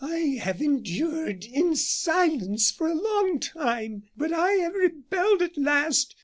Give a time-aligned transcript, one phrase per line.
[0.03, 6.15] I have endured in silence for a long time, but I have rebelled at last.